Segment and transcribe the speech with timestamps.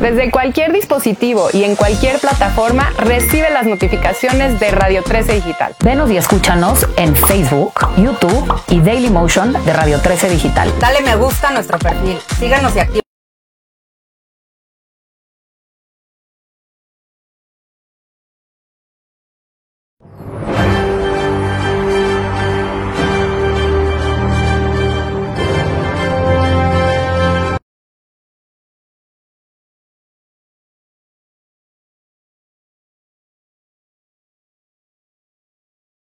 [0.00, 5.74] Desde cualquier dispositivo y en cualquier plataforma, recibe las notificaciones de Radio 13 Digital.
[5.80, 10.72] Venos y escúchanos en Facebook, YouTube y Daily Motion de Radio 13 Digital.
[10.78, 13.07] Dale me gusta a nuestro perfil, síganos y activa.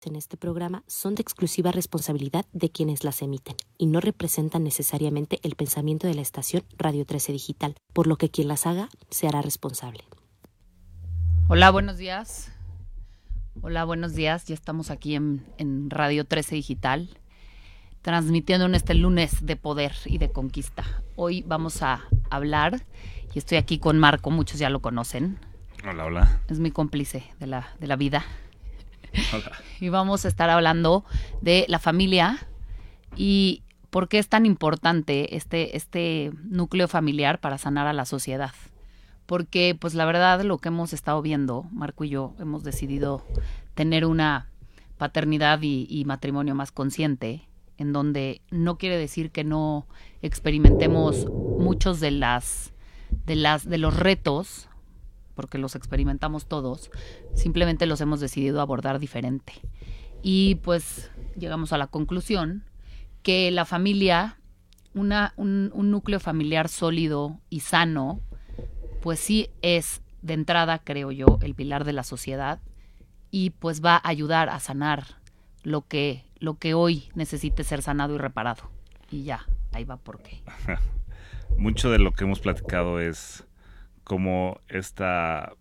[0.08, 5.40] En este programa son de exclusiva responsabilidad de quienes las emiten y no representan necesariamente
[5.44, 9.28] el pensamiento de la estación Radio 13 Digital, por lo que quien las haga se
[9.28, 10.04] hará responsable.
[11.48, 12.52] Hola, buenos días.
[13.62, 14.46] Hola, buenos días.
[14.46, 17.10] Ya estamos aquí en, en Radio 13 Digital,
[18.02, 20.84] transmitiendo en este lunes de poder y de conquista.
[21.16, 22.86] Hoy vamos a hablar,
[23.34, 25.40] y estoy aquí con Marco, muchos ya lo conocen.
[25.88, 26.42] Hola, hola.
[26.48, 28.24] Es mi cómplice de la, de la vida.
[29.80, 31.06] Y vamos a estar hablando
[31.42, 32.48] de la familia
[33.16, 38.52] y por qué es tan importante este, este núcleo familiar para sanar a la sociedad.
[39.26, 43.26] Porque, pues la verdad, lo que hemos estado viendo, Marco y yo, hemos decidido
[43.74, 44.50] tener una
[44.98, 47.48] paternidad y, y matrimonio más consciente,
[47.78, 49.88] en donde no quiere decir que no
[50.22, 51.28] experimentemos
[51.60, 52.74] muchos de las
[53.26, 54.70] de las de los retos
[55.36, 56.92] porque los experimentamos todos,
[57.34, 59.54] simplemente los hemos decidido abordar diferente.
[60.22, 62.64] Y pues llegamos a la conclusión
[63.24, 64.38] que la familia,
[64.94, 68.22] una, un, núcleo familiar sólido y sano,
[69.02, 72.60] pues sí es de entrada, creo yo, el pilar de la sociedad
[73.32, 75.06] y pues va a ayudar a sanar
[75.64, 78.70] lo que, lo que hoy necesite ser sanado y reparado.
[79.10, 80.42] Y ya, ahí va por qué.
[81.58, 83.46] Mucho de lo que hemos platicado es
[84.04, 85.54] como esta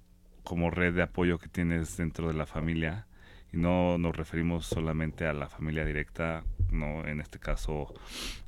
[0.43, 3.07] como red de apoyo que tienes dentro de la familia
[3.53, 7.95] y no nos referimos solamente a la familia directa, no en este caso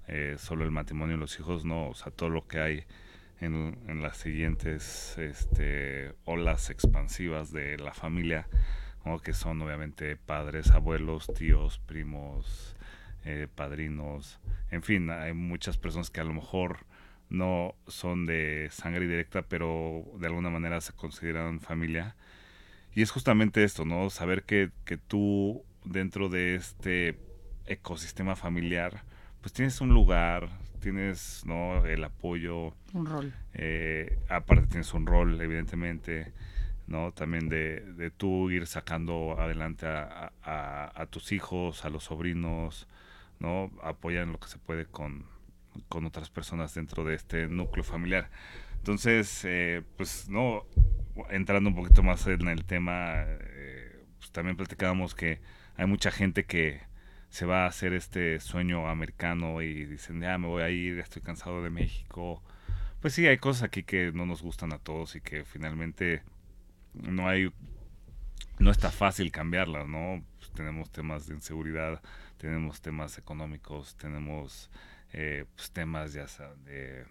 [0.09, 2.85] eh, solo el matrimonio y los hijos, no, o sea, todo lo que hay
[3.41, 8.49] en, las siguientes este, olas expansivas de la familia,
[9.23, 12.75] que son obviamente padres, abuelos, tíos, primos,
[13.25, 14.41] eh, padrinos,
[14.71, 16.87] en fin, hay muchas personas que a lo mejor
[17.35, 22.17] no son de sangre directa, pero de alguna manera se consideran familia.
[22.95, 24.09] Y es justamente esto, ¿no?
[24.11, 27.19] Saber que, que tú dentro de este
[27.67, 29.03] ecosistema familiar,
[29.41, 30.49] pues tienes un lugar,
[30.81, 31.85] tienes, ¿no?
[31.85, 32.75] El apoyo.
[32.93, 33.33] Un rol.
[33.55, 36.33] Eh, aparte tienes un rol, evidentemente,
[36.87, 37.13] ¿no?
[37.13, 42.87] También de, de tú ir sacando adelante a, a, a tus hijos, a los sobrinos,
[43.41, 43.71] ¿no?
[43.83, 45.27] Apoyan lo que se puede con,
[45.89, 48.31] con otras personas dentro de este núcleo familiar.
[48.77, 50.67] Entonces, eh, pues no,
[51.31, 55.41] entrando un poquito más en el tema, eh, pues también platicábamos que
[55.77, 56.83] hay mucha gente que
[57.31, 61.23] se va a hacer este sueño americano y dicen, ya me voy a ir, estoy
[61.23, 62.43] cansado de México.
[63.01, 66.23] Pues sí, hay cosas aquí que no nos gustan a todos y que finalmente
[66.95, 67.53] no hay,
[68.59, 70.25] no está fácil cambiarlas, ¿no?
[70.39, 72.01] Pues tenemos temas de inseguridad,
[72.39, 74.71] tenemos temas económicos, tenemos
[75.15, 77.05] eh, pues temas ya saben, de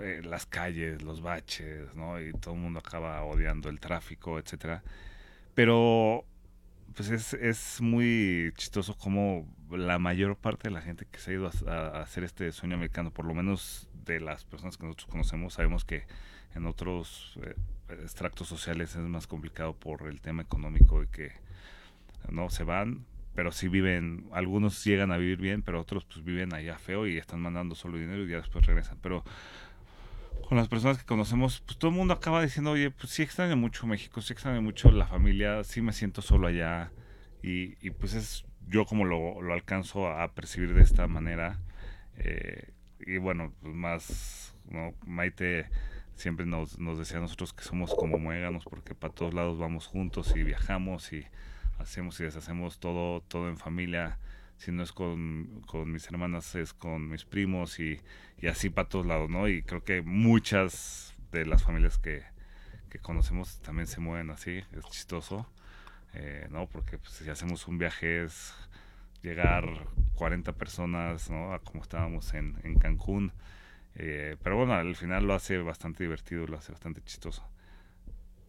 [0.00, 2.20] eh, las calles, los baches, ¿no?
[2.20, 4.82] Y todo el mundo acaba odiando el tráfico, etcétera.
[5.54, 6.24] Pero
[6.94, 11.34] pues es, es muy chistoso como la mayor parte de la gente que se ha
[11.34, 15.08] ido a, a, hacer este sueño americano, por lo menos de las personas que nosotros
[15.10, 16.06] conocemos, sabemos que
[16.54, 17.54] en otros eh,
[18.02, 21.32] extractos sociales es más complicado por el tema económico y que
[22.30, 23.04] no se van,
[23.38, 27.18] pero sí viven, algunos llegan a vivir bien, pero otros pues viven allá feo y
[27.18, 28.98] están mandando solo dinero y ya después regresan.
[29.00, 29.22] Pero
[30.48, 33.56] con las personas que conocemos, pues todo el mundo acaba diciendo, oye, pues sí extraño
[33.56, 36.90] mucho México, sí extraño mucho la familia, sí me siento solo allá.
[37.40, 41.60] Y, y pues es yo como lo, lo, alcanzo a percibir de esta manera.
[42.16, 42.72] Eh,
[43.06, 44.56] y bueno, pues más.
[45.06, 45.66] Maite
[46.16, 49.86] siempre nos, nos decía a nosotros que somos como muéganos porque para todos lados vamos
[49.86, 51.24] juntos y viajamos y
[51.78, 54.18] hacemos y deshacemos todo, todo en familia.
[54.56, 58.00] Si no es con, con mis hermanas, es con mis primos y,
[58.40, 59.48] y así para todos lados, ¿no?
[59.48, 62.24] Y creo que muchas de las familias que,
[62.90, 65.48] que conocemos también se mueven así, es chistoso,
[66.14, 66.66] eh, ¿no?
[66.66, 68.54] Porque pues, si hacemos un viaje es
[69.22, 69.64] llegar
[70.14, 71.52] 40 personas, ¿no?
[71.52, 73.32] A como estábamos en, en Cancún.
[73.94, 77.46] Eh, pero bueno, al final lo hace bastante divertido, lo hace bastante chistoso.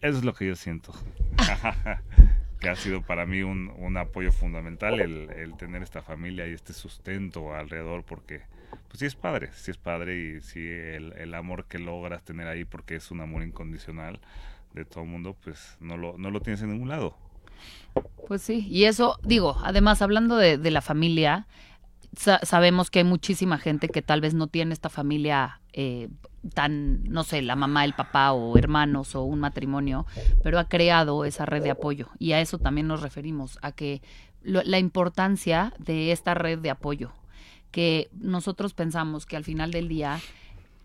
[0.01, 0.93] Eso es lo que yo siento.
[2.59, 6.53] que ha sido para mí un, un apoyo fundamental el, el, tener esta familia y
[6.53, 8.41] este sustento alrededor porque
[8.87, 12.47] pues sí es padre, sí es padre y sí el, el amor que logras tener
[12.47, 14.19] ahí porque es un amor incondicional
[14.73, 17.15] de todo el mundo pues no lo, no lo tienes en ningún lado.
[18.27, 21.47] Pues sí, y eso digo, además hablando de, de la familia,
[22.15, 26.09] sa sabemos que hay muchísima gente que tal vez no tiene esta familia eh,
[26.53, 30.05] tan, no sé, la mamá, el papá o hermanos o un matrimonio,
[30.43, 32.09] pero ha creado esa red de apoyo.
[32.17, 34.01] Y a eso también nos referimos, a que
[34.41, 37.11] la importancia de esta red de apoyo,
[37.71, 40.19] que nosotros pensamos que al final del día,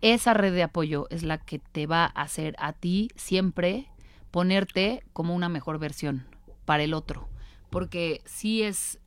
[0.00, 3.88] esa red de apoyo es la que te va a hacer a ti siempre
[4.30, 6.26] ponerte como una mejor versión
[6.64, 7.28] para el otro.
[7.70, 8.98] Porque sí es,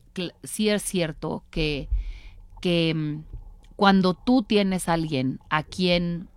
[0.44, 1.90] sí es cierto que,
[2.62, 3.20] que
[3.76, 6.30] cuando tú tienes a alguien a quien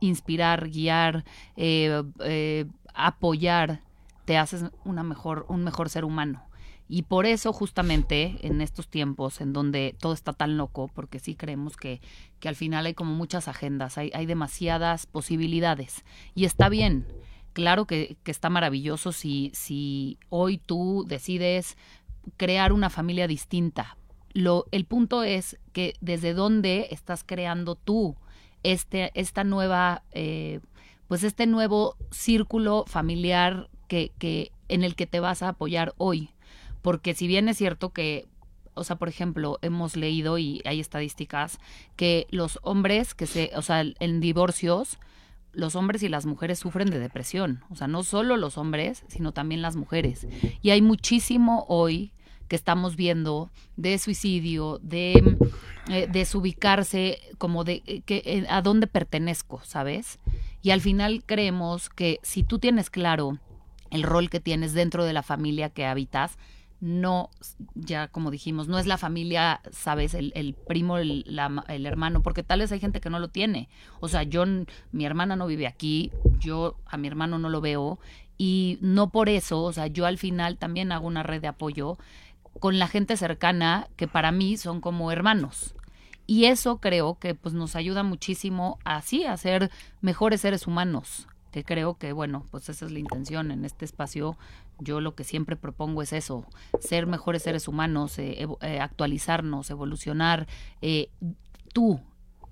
[0.00, 1.24] inspirar, guiar,
[1.56, 3.80] eh, eh, apoyar,
[4.24, 6.42] te haces una mejor, un mejor ser humano.
[6.88, 11.34] Y por eso justamente en estos tiempos en donde todo está tan loco, porque sí
[11.34, 12.00] creemos que,
[12.38, 16.04] que al final hay como muchas agendas, hay, hay demasiadas posibilidades.
[16.34, 17.06] Y está bien,
[17.52, 21.76] claro que, que está maravilloso si, si hoy tú decides
[22.36, 23.96] crear una familia distinta.
[24.32, 28.16] Lo, el punto es que desde dónde estás creando tú
[28.62, 30.60] este, esta nueva, eh,
[31.08, 36.30] pues este nuevo círculo familiar que, que, en el que te vas a apoyar hoy.
[36.82, 38.26] Porque si bien es cierto que,
[38.74, 41.58] o sea, por ejemplo, hemos leído y hay estadísticas
[41.96, 44.98] que los hombres que se, o sea, en divorcios,
[45.52, 47.64] los hombres y las mujeres sufren de depresión.
[47.70, 50.26] O sea, no solo los hombres, sino también las mujeres.
[50.60, 52.12] Y hay muchísimo hoy
[52.48, 55.36] que estamos viendo de suicidio, de
[55.88, 60.18] eh, desubicarse, como de eh, que eh, a dónde pertenezco, ¿sabes?
[60.62, 63.38] Y al final creemos que si tú tienes claro
[63.90, 66.38] el rol que tienes dentro de la familia que habitas,
[66.80, 67.30] no,
[67.74, 72.22] ya como dijimos, no es la familia, sabes, el, el primo, el, la, el, hermano,
[72.22, 73.68] porque tal vez hay gente que no lo tiene.
[74.00, 74.44] O sea, yo,
[74.92, 77.98] mi hermana no vive aquí, yo a mi hermano no lo veo
[78.38, 81.96] y no por eso, o sea, yo al final también hago una red de apoyo
[82.60, 85.74] con la gente cercana que para mí son como hermanos.
[86.26, 89.70] Y eso creo que pues nos ayuda muchísimo así a ser
[90.00, 94.36] mejores seres humanos, que creo que bueno, pues esa es la intención en este espacio.
[94.78, 96.44] Yo lo que siempre propongo es eso,
[96.80, 100.48] ser mejores seres humanos, eh, eh, actualizarnos, evolucionar.
[100.82, 101.10] Eh,
[101.72, 102.00] tú,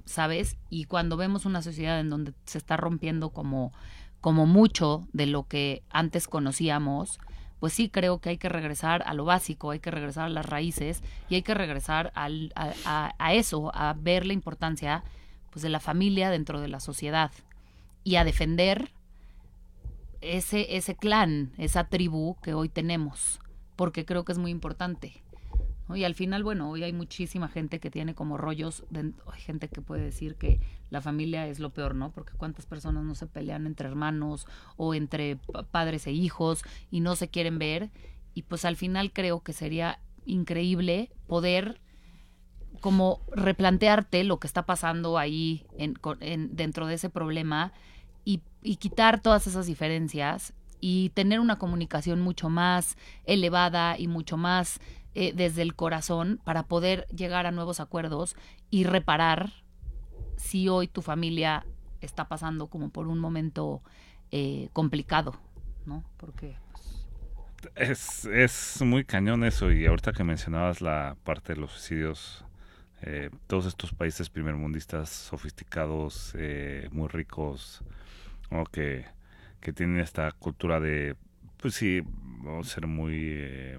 [0.04, 0.56] ¿sabes?
[0.70, 3.72] Y cuando vemos una sociedad en donde se está rompiendo como,
[4.20, 7.18] como mucho de lo que antes conocíamos,
[7.60, 10.46] pues sí creo que hay que regresar a lo básico, hay que regresar a las
[10.46, 15.02] raíces y hay que regresar al, a, a, a, eso, a ver la importancia
[15.50, 17.30] pues, de la familia dentro de la sociedad
[18.02, 18.90] y a defender
[20.20, 23.40] ese, ese clan, esa tribu que hoy tenemos,
[23.76, 25.22] porque creo que es muy importante.
[25.96, 29.68] Y al final, bueno, hoy hay muchísima gente que tiene como rollos, de, hay gente
[29.68, 30.60] que puede decir que
[30.90, 32.10] la familia es lo peor, ¿no?
[32.10, 34.46] Porque cuántas personas no se pelean entre hermanos
[34.76, 35.38] o entre
[35.70, 37.90] padres e hijos y no se quieren ver.
[38.34, 41.80] Y pues al final creo que sería increíble poder
[42.80, 47.72] como replantearte lo que está pasando ahí en, en, dentro de ese problema
[48.66, 50.54] y quitar todas esas diferencias
[50.86, 54.80] y tener una comunicación mucho más elevada y mucho más
[55.16, 58.34] eh, desde el corazón para poder llegar a nuevos acuerdos
[58.68, 59.52] y reparar
[60.36, 61.64] si hoy tu familia
[62.00, 63.80] está pasando como por un momento
[64.32, 65.38] eh, complicado,
[65.86, 66.02] ¿no?
[66.16, 66.56] Porque
[67.76, 72.44] es, es muy cañón eso y ahorita que mencionabas la parte de los suicidios,
[73.02, 76.34] eh, todos estos países primermundistas sofisticados,
[76.90, 77.84] muy ricos,
[78.50, 78.64] ¿no?
[78.64, 79.06] que,
[79.60, 81.14] que tienen esta cultura de,
[81.58, 83.78] pues sí, vamos a ser muy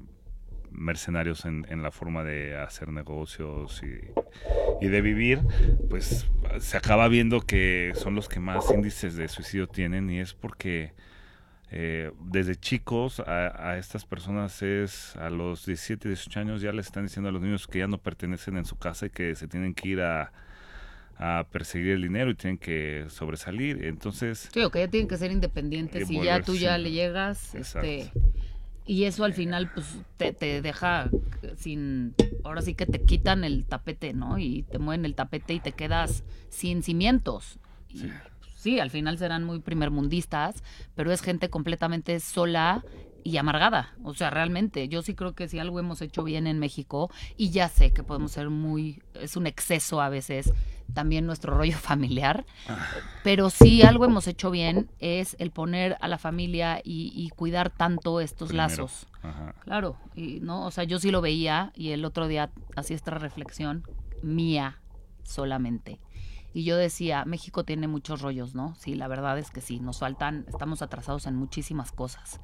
[0.77, 5.41] mercenarios en, en, la forma de hacer negocios y, y, de vivir,
[5.89, 6.27] pues
[6.59, 10.93] se acaba viendo que son los que más índices de suicidio tienen y es porque
[11.71, 16.85] eh, desde chicos a, a, estas personas es a los 17, 18 años ya les
[16.85, 19.47] están diciendo a los niños que ya no pertenecen en su casa y que se
[19.47, 20.31] tienen que ir a,
[21.17, 23.85] a perseguir el dinero y tienen que sobresalir.
[23.85, 26.91] Entonces, Sí, o que ya tienen que ser independientes Y y ya tú ya le
[26.91, 27.87] llegas, Exacto.
[27.87, 28.11] este,
[28.85, 31.09] y eso al final pues te, te deja
[31.57, 32.13] sin,
[32.43, 34.37] ahora sí que te quitan el tapete, ¿no?
[34.37, 37.59] Y te mueven el tapete y te quedas sin cimientos.
[37.89, 38.03] Y,
[38.55, 40.63] sí, al final serán muy primermundistas,
[40.93, 42.83] pero es gente completamente sola
[43.25, 43.95] y amargada.
[44.03, 47.49] O sea, realmente, yo sí creo que si algo hemos hecho bien en México, y
[47.49, 50.53] ya sé que podemos ser muy, es un exceso a veces
[50.93, 52.45] también nuestro rollo familiar,
[53.23, 57.71] pero sí algo hemos hecho bien es el poner a la familia y, y cuidar
[57.71, 58.67] tanto estos primero.
[58.67, 59.07] lazos.
[59.23, 59.55] Ajá.
[59.63, 63.09] Claro, y no, o sea, yo sí lo veía y el otro día hacía esta
[63.09, 63.87] reflexión
[64.21, 64.79] mía
[65.23, 65.99] solamente.
[66.53, 68.75] Y yo decía, México tiene muchos rollos, ¿no?
[68.75, 72.39] Sí, la verdad es que sí, nos faltan, estamos atrasados en muchísimas cosas.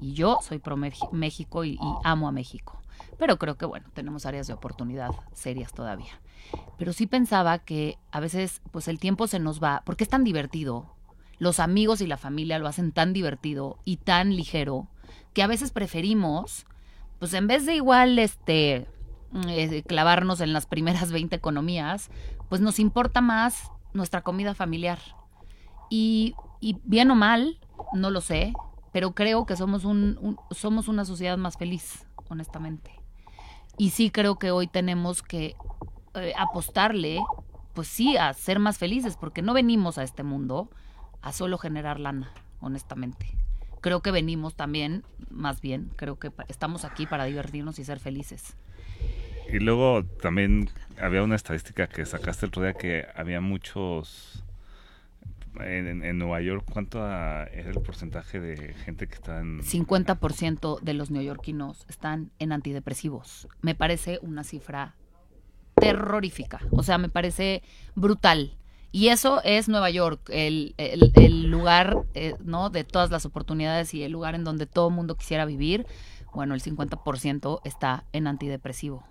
[0.00, 2.80] Y yo soy pro México y, amo a México.
[3.18, 6.20] Pero creo que, bueno, tenemos áreas de oportunidad serias todavía.
[6.78, 10.24] Pero sí pensaba que a veces, pues el tiempo se nos va, porque es tan
[10.24, 10.94] divertido.
[11.38, 14.88] Los amigos y la familia lo hacen tan divertido y tan ligero
[15.32, 16.66] que a veces preferimos,
[17.18, 18.86] pues en vez de igual, este,
[19.48, 22.10] eh, clavarnos en las primeras 20 economías,
[22.48, 24.98] pues nos importa más nuestra comida familiar.
[25.90, 27.58] Y, y bien o mal,
[27.92, 28.52] no lo sé,
[28.94, 32.92] pero creo que somos, un, somos una sociedad más feliz, honestamente.
[33.76, 35.56] Y sí creo que hoy tenemos que
[36.14, 37.18] eh, apostarle,
[37.72, 40.70] pues sí, a ser más felices, porque no venimos a este mundo
[41.22, 43.36] a solo generar lana, honestamente.
[43.80, 48.56] Creo que venimos también, más bien, creo que estamos aquí para divertirnos y ser felices.
[49.52, 50.70] Y luego también
[51.02, 54.43] había una estadística que sacaste el otro día que había muchos
[55.60, 56.64] en, Nueva York.
[56.72, 62.30] ¿Cuánto ah, era el porcentaje de gente que está en 50% de los neoyorquinos están
[62.38, 63.48] en antidepresivos.
[63.62, 64.96] Me parece una cifra
[65.74, 66.60] terrorífica.
[66.70, 67.62] O sea, me parece
[67.94, 68.56] brutal.
[68.92, 72.70] Y eso es Nueva York, el, el- el lugar eh, ¿no?
[72.70, 75.84] de todas las oportunidades y el lugar en donde todo el mundo quisiera vivir.
[76.32, 79.04] Bueno, el 50% está en antidepresivo.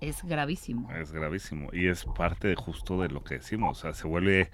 [0.00, 0.90] Es gravísimo.
[0.92, 1.70] Es gravísimo.
[1.72, 3.78] Y es parte de justo de lo que decimos.
[3.78, 4.50] O sea, se vuelve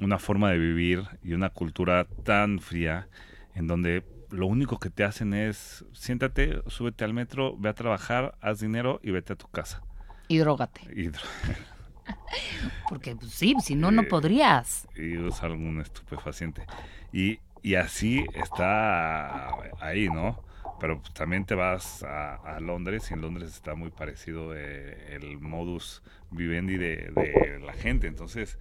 [0.00, 3.08] una forma de vivir y una cultura tan fría
[3.54, 8.36] en donde lo único que te hacen es siéntate, súbete al metro, ve a trabajar,
[8.40, 9.82] haz dinero y vete a tu casa.
[10.28, 10.90] Y drogate.
[10.94, 11.22] Y, dro-
[12.84, 14.88] Porque pues, sí, si no, no Eh, podrías.
[14.94, 16.68] y usar algún estupefaciente.
[17.12, 20.40] Y, y así está ahí, ¿no?
[20.78, 25.16] Pero pues, también te vas a, a Londres y en Londres está muy parecido eh,
[25.16, 28.06] el modus vivendi de, de la gente.
[28.08, 28.58] Entonces,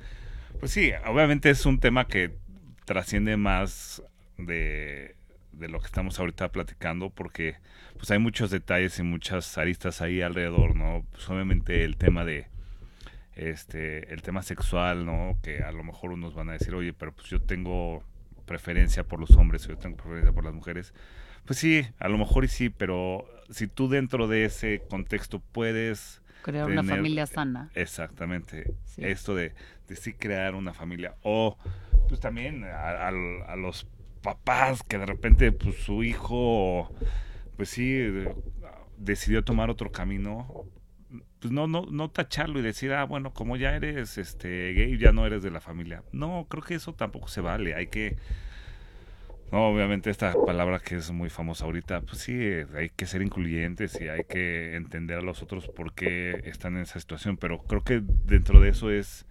[0.60, 2.32] pues sí, obviamente es un tema que
[2.86, 4.04] trasciende más
[4.38, 5.16] de,
[5.54, 7.56] lo que estamos ahorita platicando porque
[7.98, 11.06] pues hay muchos detalles y muchas aristas ahí alrededor, ¿no?
[11.12, 12.48] Pues obviamente el tema de
[13.36, 15.38] este el tema sexual, ¿no?
[15.44, 18.04] Que a lo mejor unos van a decir, oye, pero pues yo tengo
[18.46, 20.94] preferencia por los hombres, yo tengo preferencia por las mujeres.
[21.46, 26.21] Pues sí, a lo mejor y sí, pero si tú dentro de ese contexto puedes
[26.42, 27.70] Crear una familia sana.
[27.76, 28.74] Exactamente.
[28.86, 29.04] Sí.
[29.06, 29.54] Esto de,
[29.88, 31.16] de sí crear una familia.
[31.24, 31.58] O
[32.08, 33.88] pues también a, a- a los
[34.22, 36.94] papás que de repente pues su hijo
[37.58, 38.36] pues sí de-
[38.98, 40.66] decidió tomar otro camino.
[41.40, 45.12] Pues no, no, no tacharlo y decir, ah, bueno, como ya eres este gay, ya
[45.12, 46.04] no eres de la familia.
[46.12, 47.74] No, creo que eso tampoco se vale.
[47.76, 48.18] Hay que
[49.52, 52.34] no, obviamente esta palabra que es muy famosa ahorita, pues sí,
[52.76, 56.84] hay que ser incluyentes y hay que entender a los otros por qué están en
[56.84, 59.26] esa situación, pero creo que dentro de eso es,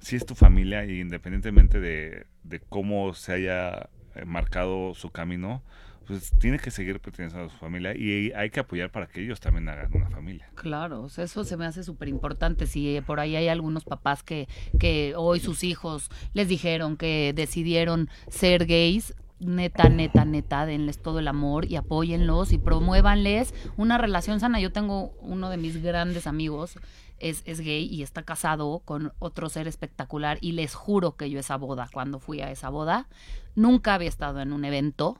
[0.00, 5.62] si es tu familia y independientemente de, de cómo se haya eh, marcado su camino,
[6.06, 9.38] pues tiene que seguir perteneciendo a su familia y hay que apoyar para que ellos
[9.38, 10.50] también hagan una familia.
[10.56, 12.66] Claro, eso se me hace súper importante.
[12.66, 14.48] Si eh, por ahí hay algunos papás que,
[14.80, 21.18] que hoy sus hijos les dijeron que decidieron ser gays, neta, neta, neta, denles todo
[21.18, 24.60] el amor y apóyenlos y promuévanles una relación sana.
[24.60, 26.78] Yo tengo uno de mis grandes amigos,
[27.18, 31.40] es, es gay y está casado con otro ser espectacular y les juro que yo
[31.40, 33.08] esa boda, cuando fui a esa boda,
[33.54, 35.18] nunca había estado en un evento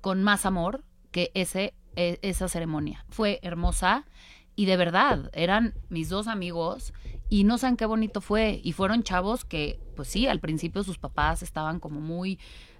[0.00, 3.04] con más amor que ese, e- esa ceremonia.
[3.08, 4.04] Fue hermosa
[4.54, 6.94] y de verdad, eran mis dos amigos
[7.28, 8.60] y no saben qué bonito fue.
[8.62, 12.38] Y fueron chavos que, pues sí, al principio sus papás estaban como muy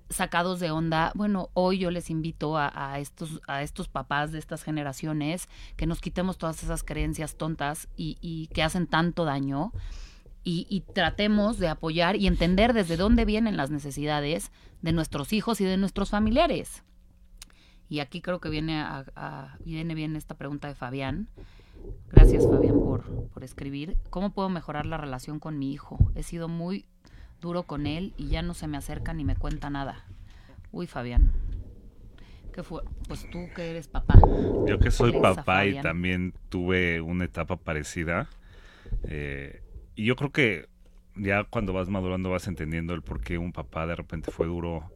[0.08, 1.12] sacados de onda.
[1.14, 6.00] Bueno, hoy yo les invito a, estos, a estos papás de estas generaciones que nos
[6.00, 9.72] quitemos todas esas creencias tontas y, que hacen tanto daño
[10.44, 15.64] y, tratemos de apoyar y entender desde dónde vienen las necesidades de nuestros hijos y
[15.64, 16.84] de nuestros familiares.
[17.88, 21.28] Y aquí creo que viene, a- viene bien esta pregunta de Fabián.
[22.10, 23.96] Gracias, Fabián, por, por escribir.
[24.10, 25.98] ¿Cómo puedo mejorar la relación con mi hijo?
[26.14, 26.86] He sido muy
[27.40, 30.04] duro con él y ya no se me acerca ni me cuenta nada.
[30.72, 31.32] Uy, Fabián.
[32.52, 32.82] ¿Qué fue?
[33.06, 34.18] Pues tú que eres papá.
[34.66, 38.28] Yo que soy papá y también tuve una etapa parecida.
[39.04, 39.62] eh,
[39.94, 40.68] y yo creo que
[41.16, 44.90] ya cuando vas madurando vas entendiendo el por qué un papá de repente fue duro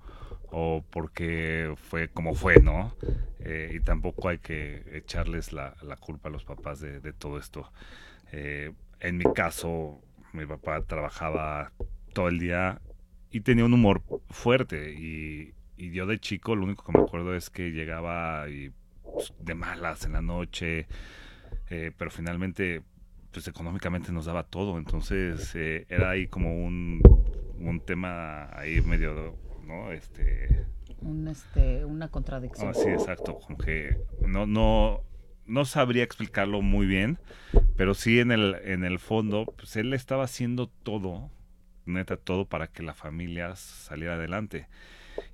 [0.51, 2.95] o por qué fue como fue, ¿no?
[3.41, 7.39] Eh, y tampoco hay que echarles la, la culpa a los papás de, de todo
[7.39, 7.71] esto.
[8.33, 10.01] Eh, en mi caso,
[10.33, 11.73] mi papá trabajaba
[12.13, 12.81] todo el día
[13.31, 17.35] y tenía un humor fuerte y, y yo de chico lo único que me acuerdo
[17.35, 20.87] es que llegaba y pues, de malas en la noche,
[21.71, 22.83] eh, pero finalmente
[23.33, 27.01] pues económicamente nos daba todo, entonces eh, era ahí como un,
[27.59, 29.93] un tema ahí medio, ¿no?
[29.93, 30.67] Este,
[31.01, 32.69] Un, este, una contradicción.
[32.69, 35.03] Ah, sí, exacto, como que no, no,
[35.47, 37.19] no sabría explicarlo muy bien,
[37.77, 41.31] pero sí en el, en el fondo, pues él estaba haciendo todo,
[41.91, 44.69] neta todo, para que la familia saliera adelante.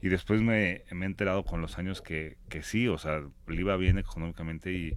[0.02, 3.76] Y después me, he enterado con los años que, que sí, o sea, le iba
[3.76, 4.94] bien económicamente y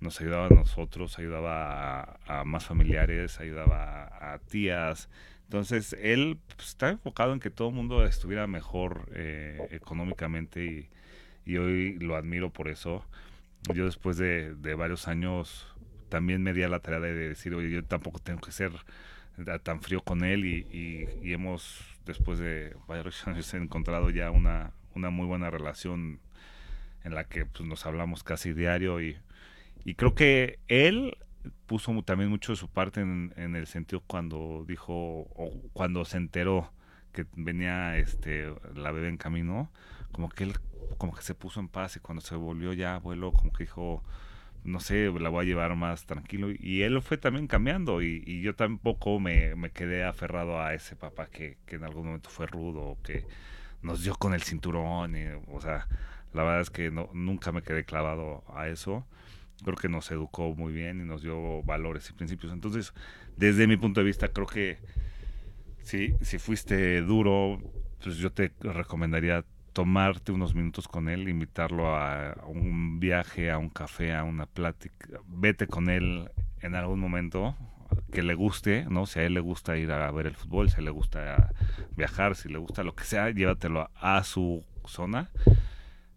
[0.00, 5.08] nos ayudaba a nosotros, ayudaba a, más familiares, ayudaba a, tías.
[5.44, 10.88] Entonces, él pues, está enfocado en que todo el mundo estuviera mejor eh, económicamente y,
[11.44, 13.04] y hoy lo admiro por eso.
[13.74, 15.66] Yo después de, de varios años
[16.08, 18.72] también me di a la tarea de decir, oye, yo tampoco tengo que ser
[19.62, 20.66] tan frío con él y,
[21.22, 26.20] y- hemos, después de varios años, encontrado ya una, una muy buena relación
[27.04, 29.16] en la que pues, nos hablamos casi diario y,
[29.84, 31.16] y creo que él
[31.66, 36.18] puso también mucho de su parte en, en el sentido cuando dijo o cuando se
[36.18, 36.72] enteró
[37.12, 39.70] que venía este la bebé en camino
[40.12, 40.54] como que él
[40.98, 44.02] como que se puso en paz y cuando se volvió ya abuelo como que dijo
[44.64, 48.54] no sé la voy a llevar más tranquilo y él fue también cambiando y, yo
[48.54, 52.96] tampoco me, me quedé aferrado a ese papá que, que en algún momento fue rudo
[53.02, 53.24] que
[53.82, 55.86] nos dio con el cinturón y, o sea
[56.34, 59.06] la verdad es que no, nunca me quedé clavado a eso
[59.64, 62.52] creo que nos educó muy bien y nos dio valores y principios.
[62.52, 62.92] Entonces,
[63.36, 64.78] desde mi punto de vista, creo que
[65.82, 67.60] si, si fuiste duro,
[68.02, 69.44] pues yo te recomendaría
[69.78, 75.20] tomarte unos minutos con él, invitarlo a, un viaje, a un café, a una plática.
[75.28, 76.28] Vete con él
[76.62, 77.56] en algún momento
[78.10, 79.06] que le guste, ¿no?
[79.06, 81.52] Si a él le gusta ir a ver el fútbol, si a él le gusta
[81.96, 85.30] viajar, si le gusta lo que sea, llévatelo a, su zona.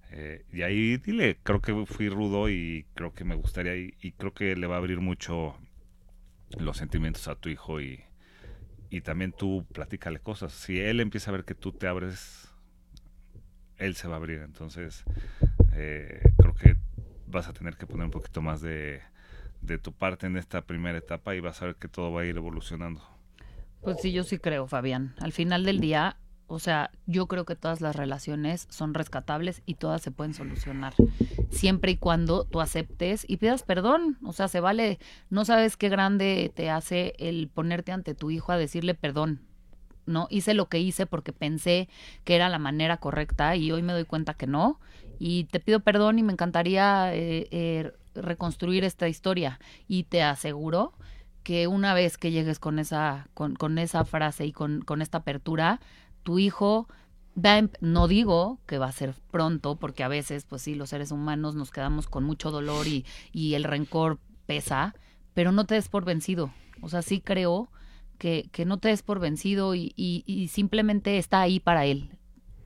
[0.10, 4.14] Eh, y ahí dile, creo que fui rudo y creo que me gustaría y, y
[4.14, 5.56] creo que le va a abrir mucho
[6.58, 8.04] los sentimientos a tu hijo y,
[8.90, 10.52] y también tú platícale cosas.
[10.52, 12.51] Si él empieza a ver que tú te abres,
[13.82, 14.42] él se va a abrir.
[14.42, 15.04] Entonces,
[15.74, 16.78] eh, creo que
[17.28, 19.02] vas a tener que poner un poquito más de,
[19.62, 22.26] de tu parte en esta primera etapa y vas a ver que todo va a
[22.26, 23.02] ir evolucionando.
[23.82, 25.16] Pues sí, yo sí creo, Fabián.
[25.20, 29.76] Al final del día, o sea, yo creo que todas las relaciones son rescatables y
[29.76, 30.94] todas se pueden solucionar.
[31.50, 34.18] Siempre y cuando tú aceptes y pidas perdón.
[34.24, 38.52] O sea, se vale, no sabes qué grande te hace el ponerte ante tu hijo
[38.52, 39.42] a decirle perdón.
[40.12, 41.90] No, hice lo que hice porque pensé
[42.24, 44.80] que era la manera correcta y hoy me doy cuenta que no.
[45.20, 49.60] Y te pido perdón y me encantaría eh, eh, reconstruir esta historia.
[49.88, 50.94] Y te aseguro
[51.44, 55.20] que una vez que llegues con esa, con, con esa frase y con, con esta
[55.20, 55.80] apertura,
[56.24, 56.88] tu hijo
[57.44, 61.12] em- no digo que va a ser pronto, porque a veces, pues sí, los seres
[61.12, 64.94] humanos nos quedamos con mucho dolor y, y el rencor pesa,
[65.34, 66.52] pero no te des por vencido.
[66.82, 67.70] O sea, sí creo
[68.22, 72.12] que, no te des por vencido y, y, y simplemente está ahí para él.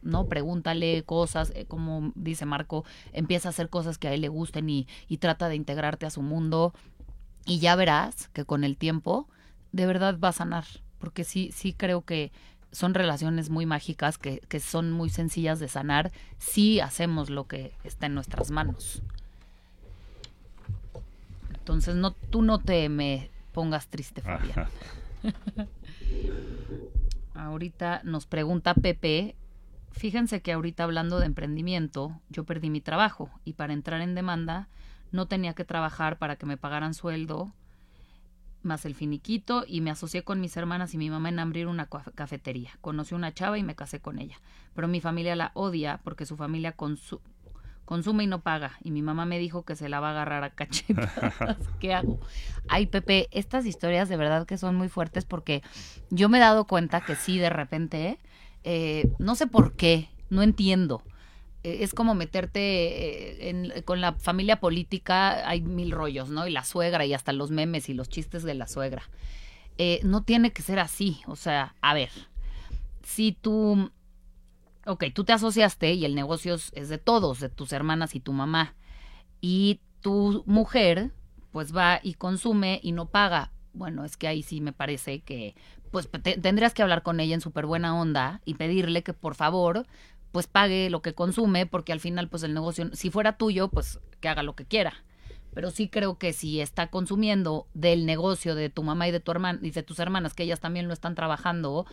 [0.01, 0.27] ¿no?
[0.27, 4.69] Pregúntale cosas, eh, como dice Marco, empieza a hacer cosas que a él le gusten
[4.69, 6.73] y, y trata de integrarte a su mundo
[7.45, 9.27] y ya verás que con el tiempo
[9.71, 10.65] de verdad va a sanar,
[10.99, 12.31] porque sí, sí creo que
[12.71, 17.71] son relaciones muy mágicas que, que son muy sencillas de sanar si hacemos lo que
[17.83, 19.01] está en nuestras manos.
[21.53, 24.67] Entonces no, tú no te me pongas triste, Fabián.
[27.33, 29.35] ahorita nos pregunta Pepe,
[29.91, 34.67] fíjense que ahorita hablando de emprendimiento, yo perdí mi trabajo y para entrar en demanda
[35.11, 37.53] no tenía que trabajar para que me pagaran sueldo
[38.63, 41.87] más el finiquito y me asocié con mis hermanas y mi mamá en abrir una
[41.87, 42.71] caf- cafetería.
[42.81, 44.41] Conocí una chava y me casé con ella.
[44.73, 46.71] Pero mi familia la odia porque su familia
[47.85, 48.73] consume y no paga.
[48.83, 51.57] Y mi mamá me dijo que se la va a agarrar a cachetadas.
[51.79, 52.19] ¿Qué hago?
[52.67, 55.61] Ay, Pepe, estas historias de verdad que son muy fuertes porque
[56.09, 58.17] yo me he dado cuenta que sí, de repente,
[58.63, 61.01] eh, no sé por qué, no entiendo.
[61.63, 66.45] eh, es como meterte eh, en- con la familia política, hay mil rollos, ¿no?
[66.47, 69.03] Y la suegra y hasta los memes y los chistes de la suegra.
[70.03, 72.09] No tiene que ser así, o sea, a ver,
[73.03, 73.91] si tú,
[74.85, 78.33] ok, tú te asociaste y el negocio es, de todos, de tus hermanas y tu
[78.33, 78.75] mamá,
[79.41, 81.11] y tu mujer,
[81.51, 83.51] pues va y consume y no paga.
[83.73, 85.55] Bueno, es que ahí sí me parece que,
[85.91, 89.35] pues te- tendrías que hablar con ella en súper buena onda y pedirle que por
[89.35, 89.85] favor,
[90.31, 93.99] pues pague lo que consume, porque al final, pues el negocio, si fuera tuyo, pues
[94.19, 94.93] que haga lo que quiera.
[95.53, 99.31] Pero sí creo que si está consumiendo del negocio de tu mamá y de tu
[99.31, 101.85] hermana y de tus hermanas, que ellas también lo están trabajando,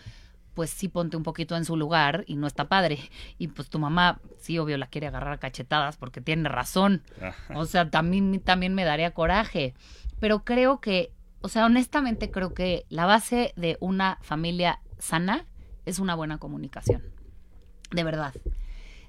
[0.54, 2.98] pues sí ponte un poquito en su lugar y no está padre.
[3.38, 7.02] Y pues tu mamá, sí, obvio, la quiere agarrar a cachetadas porque tiene razón.
[7.54, 9.74] O sea, también, también me daría coraje.
[10.20, 15.46] Pero creo que, o sea, honestamente creo que la base de una familia sana
[15.86, 17.02] es una buena comunicación.
[17.90, 18.34] De verdad.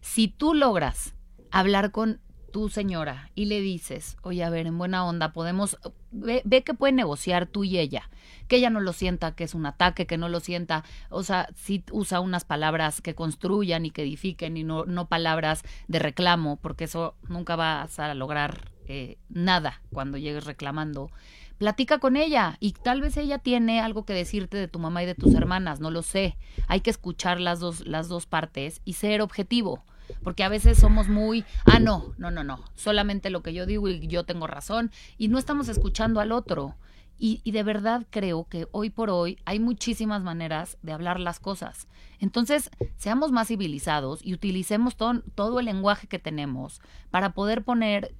[0.01, 1.15] Si tú logras
[1.51, 2.19] hablar con
[2.53, 5.77] tu señora y le dices, oye, a ver, en buena onda, podemos,
[6.11, 8.09] ve, ve que pueden negociar tú y ella,
[8.47, 11.49] que ella no lo sienta que es un ataque, que no lo sienta, o sea,
[11.55, 16.57] si usa unas palabras que construyan y que edifiquen y no, no palabras de reclamo,
[16.61, 21.09] porque eso nunca vas a lograr eh, nada cuando llegues reclamando.
[21.57, 25.07] Platica con ella y tal vez ella tiene algo que decirte de tu mamá y
[25.07, 26.37] de tus hermanas, no lo sé.
[26.67, 29.83] Hay que escuchar las dos, las dos partes y ser objetivo.
[30.23, 33.89] Porque a veces somos muy, ah, no, no, no, no, solamente lo que yo digo
[33.89, 36.75] y yo tengo razón y no estamos escuchando al otro.
[37.19, 41.39] Y, y de verdad creo que hoy por hoy hay muchísimas maneras de hablar las
[41.39, 41.87] cosas.
[42.19, 48.15] Entonces, seamos más civilizados y utilicemos todo, todo el lenguaje que tenemos para poder poner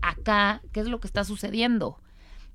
[0.00, 2.00] acá qué es lo que está sucediendo.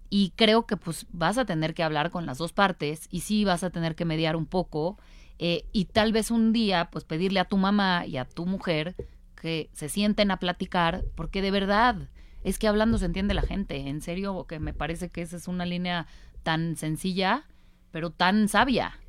[0.09, 3.43] Y creo que pues vas a tener que hablar con las dos partes y sí
[3.43, 4.97] vas a tener que mediar un poco
[5.39, 8.95] eh, y tal vez un día pues pedirle a tu mamá y a tu mujer
[9.39, 12.09] que se sienten a platicar porque de verdad
[12.43, 13.87] es que hablando se entiende la gente.
[13.87, 16.07] En serio que me parece que esa es una línea
[16.43, 17.45] tan sencilla
[17.91, 18.99] pero tan sabia.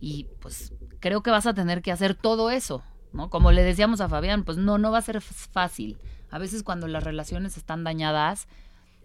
[0.00, 3.30] Y pues creo que vas a tener que hacer todo eso, ¿no?
[3.30, 5.98] Como le decíamos a Fabián, pues no, no va a ser fácil.
[6.30, 8.48] A veces cuando las relaciones están dañadas,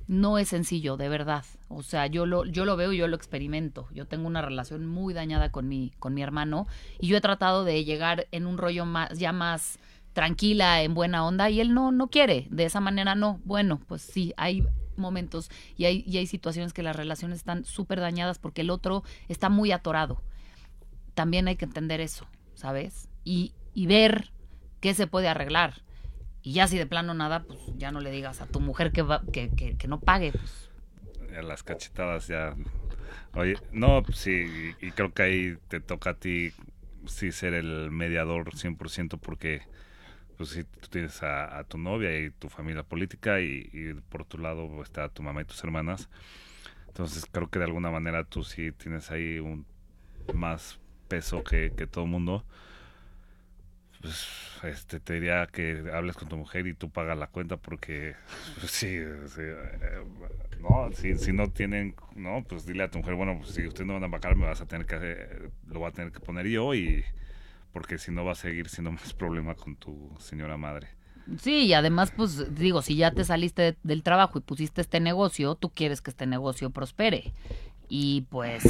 [0.07, 1.45] no es sencillo, de verdad.
[1.67, 3.87] O sea, yo lo, yo lo veo y yo lo experimento.
[3.93, 6.67] Yo tengo una relación muy dañada con mi, con mi hermano
[6.99, 9.79] y yo he tratado de llegar en un rollo más, ya más
[10.13, 12.47] tranquila, en buena onda, y él no, no quiere.
[12.49, 13.39] De esa manera no.
[13.45, 14.65] Bueno, pues sí, hay
[14.97, 19.03] momentos y hay, y hay situaciones que las relaciones están súper dañadas porque el otro
[19.27, 20.21] está muy atorado.
[21.13, 23.09] También hay que entender eso, ¿sabes?
[23.23, 24.31] Y, y ver
[24.79, 25.83] qué se puede arreglar.
[26.43, 29.01] Y ya si de plano nada, pues ya no le digas a tu mujer que,
[29.01, 30.31] va, que, que, que no pague.
[30.31, 30.69] Pues.
[31.43, 32.55] las cachetadas ya.
[33.33, 36.51] Oye, no, pues sí, y, creo que ahí te toca a ti
[37.05, 39.61] sí ser el mediador 100% porque
[40.37, 44.37] pues sí, tú tienes a, tu novia y tu familia política y, y por tu
[44.37, 46.09] lado está tu mamá y tus hermanas.
[46.87, 49.65] Entonces creo que de alguna manera tú sí tienes ahí un
[50.33, 52.43] más peso que, que todo el mundo.
[54.01, 54.27] Pues
[54.63, 58.15] este te diría que hables con tu mujer y tú pagas la cuenta porque
[58.59, 60.03] pues, sí, sí, eh,
[60.59, 63.87] no, si, si no tienen, no, pues dile a tu mujer, bueno, pues si ustedes
[63.87, 66.19] no van a pagar me vas a tener que hacer- lo voy a tener que
[66.19, 67.03] poner yo y
[67.73, 70.89] porque si no va a seguir siendo más problema con tu señora madre.
[71.39, 74.99] Sí, y además, pues digo, si ya te saliste de- del trabajo y pusiste este
[74.99, 77.31] negocio, tú quieres que este negocio prospere.
[77.89, 78.63] Y pues,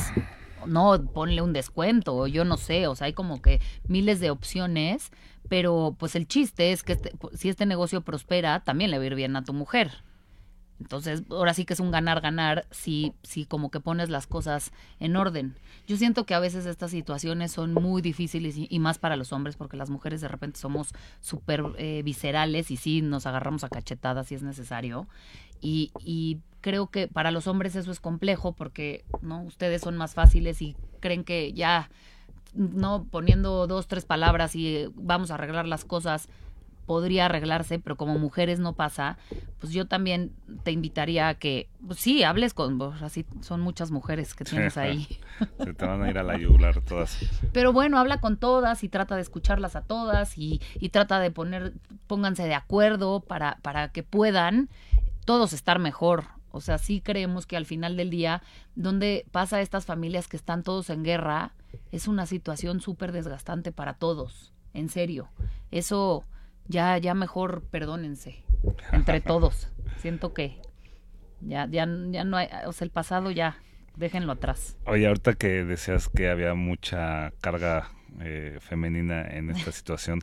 [0.68, 4.30] no, ponle un descuento, o yo no sé, o sea, hay como que miles de
[4.30, 5.12] opciones,
[5.50, 9.08] pero pues el chiste es que este- si este negocio prospera, también le va a
[9.08, 9.92] ir bien a tu mujer.
[10.82, 15.16] Entonces, ahora sí que es un ganar-ganar si, si como que pones las cosas en
[15.16, 15.56] orden.
[15.88, 19.56] Yo siento que a veces estas situaciones son muy difíciles y, más para los hombres
[19.56, 20.90] porque las mujeres de repente somos
[21.22, 25.08] súper eh, viscerales y sí nos agarramos a cachetadas si es necesario.
[25.62, 30.16] Y, y creo que para los hombres eso es complejo porque no ustedes son más
[30.16, 31.92] fáciles y creen que ya
[32.56, 36.28] no poniendo dos, tres palabras y eh, vamos a arreglar las cosas
[36.92, 39.18] podría arreglarse, pero como mujeres no pasa,
[39.62, 43.92] pues yo también te invitaría a que, pues sí, hables con vos, así son muchas
[43.92, 45.08] mujeres que tienes ahí.
[45.64, 47.18] Se te van a ir a la yugular todas.
[47.54, 51.32] Pero bueno, habla con todas y trata de escucharlas a todas y, y trata de
[51.32, 51.76] poner,
[52.08, 54.68] pónganse de acuerdo para, para que puedan
[55.24, 56.26] todos estar mejor.
[56.52, 58.44] O sea, sí creemos que al final del día,
[58.76, 61.54] donde pasa estas familias que están todos en guerra,
[61.94, 64.52] es una situación súper desgastante para todos.
[64.74, 65.30] En serio.
[65.72, 66.26] Eso
[66.72, 68.44] ya, ya mejor perdónense
[68.92, 69.70] entre todos.
[69.98, 70.60] Siento que
[71.42, 73.58] ya, ya, ya no hay, o sea, el pasado ya,
[73.96, 74.78] déjenlo atrás.
[74.86, 80.22] Oye, ahorita que decías que había mucha carga eh, femenina en esta situación,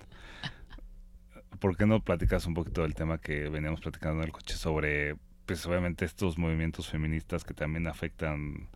[1.60, 5.16] ¿por qué no platicas un poquito del tema que veníamos platicando en el coche sobre,
[5.46, 8.68] pues obviamente estos movimientos feministas que también afectan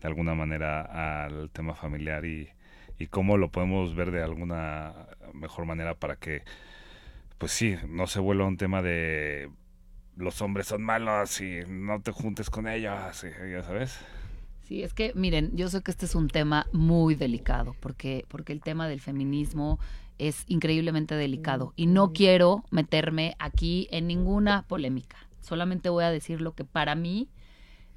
[0.00, 2.48] de alguna manera al tema familiar y,
[2.98, 4.94] y cómo lo podemos ver de alguna
[5.32, 6.42] mejor manera para que,
[7.40, 9.50] pues sí, no se vuelva un tema de
[10.16, 13.98] los hombres son malos y no te juntes con ellos, y- ya sabes.
[14.62, 18.52] Sí, es que miren, yo sé que este es un tema muy delicado, porque, porque
[18.52, 19.80] el tema del feminismo
[20.18, 25.16] es increíblemente delicado y no quiero meterme aquí en ninguna polémica.
[25.40, 27.30] Solamente voy a decir lo que para mí,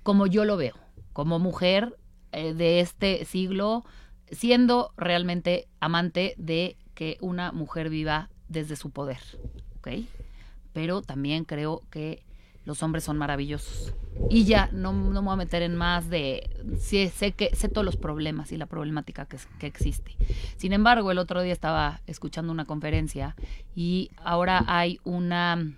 [0.04, 0.76] como yo lo veo,
[1.14, 1.98] como mujer
[2.32, 3.86] eh, de este siglo,
[4.32, 9.20] siendo realmente amante de que una mujer viva desde su poder,
[9.80, 10.06] ¿ok?
[10.72, 12.24] Pero también creo que
[12.66, 13.94] los hombres son maravillosos.
[14.30, 16.50] Y ya, no, no me voy a meter en más de...
[16.80, 20.16] Sí, sé, que, sé todos los problemas y la problemática que, que existe.
[20.56, 23.36] Sin embargo, el otro día estaba escuchando una conferencia
[23.76, 25.74] y ahora hay una...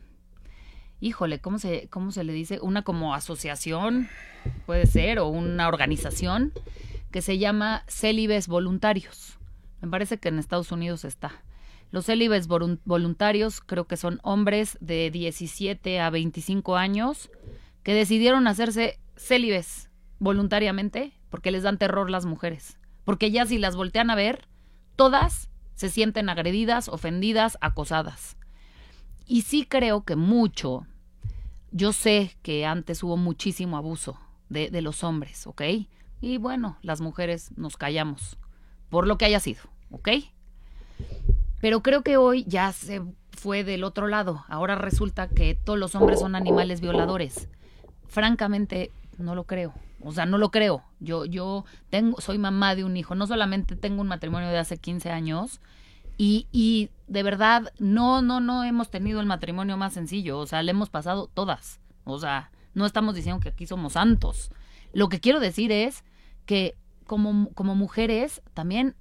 [1.01, 2.59] Híjole, ¿cómo se, ¿cómo se le dice?
[2.61, 4.07] Una como asociación,
[4.65, 6.53] puede ser, o una organización
[7.11, 9.37] que se llama Célibes Voluntarios.
[9.81, 11.43] Me parece que en Estados Unidos está.
[11.91, 17.29] Los célibes volun- voluntarios creo que son hombres de 17 a 25 años
[17.83, 22.77] que decidieron hacerse célibes voluntariamente porque les dan terror las mujeres.
[23.05, 24.47] Porque ya si las voltean a ver,
[24.95, 28.37] todas se sienten agredidas, ofendidas, acosadas.
[29.27, 30.87] Y sí creo que mucho,
[31.71, 34.19] yo sé que antes hubo muchísimo abuso
[34.49, 35.61] de, de los hombres, ¿ok?
[36.21, 38.37] Y bueno, las mujeres nos callamos
[38.89, 40.09] por lo que haya sido, ¿ok?
[41.65, 43.01] Pero creo que hoy ya se
[43.31, 44.45] fue del otro lado.
[44.49, 47.49] Ahora resulta que todos los hombres son animales violadores.
[48.07, 49.73] Francamente, no lo creo.
[49.99, 50.83] O sea, no lo creo.
[50.99, 53.15] Yo, yo tengo, soy mamá de un hijo.
[53.15, 55.59] No solamente tengo un matrimonio de hace 15 años.
[56.19, 60.37] Y, y de verdad, no, no, no hemos tenido el matrimonio más sencillo.
[60.37, 61.79] O sea, le hemos pasado todas.
[62.03, 64.51] O sea, no estamos diciendo que aquí somos santos.
[64.93, 66.03] Lo que quiero decir es
[66.45, 66.75] que
[67.07, 68.93] como, como mujeres también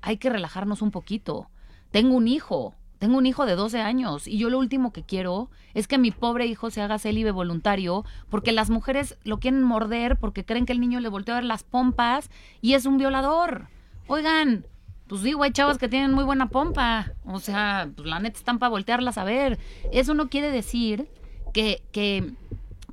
[0.00, 1.50] hay que relajarnos un poquito.
[1.90, 5.50] Tengo un hijo, tengo un hijo de 12 años y yo lo último que quiero
[5.74, 10.16] es que mi pobre hijo se haga célibe voluntario porque las mujeres lo quieren morder
[10.16, 13.68] porque creen que el niño le volteó a ver las pompas y es un violador.
[14.08, 14.66] Oigan,
[15.08, 17.12] pues digo, hay chavas que tienen muy buena pompa.
[17.24, 19.58] O sea, pues la neta están para voltearlas a ver.
[19.90, 21.08] Eso no quiere decir
[21.54, 22.34] que, que,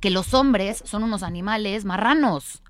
[0.00, 2.62] que los hombres son unos animales marranos.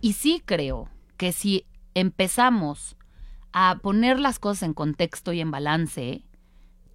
[0.00, 2.96] Y sí creo que si empezamos
[3.56, 6.24] a poner las cosas en contexto y en balance,